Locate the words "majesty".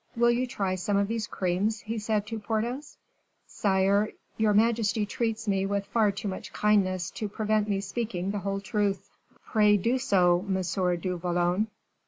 4.51-5.05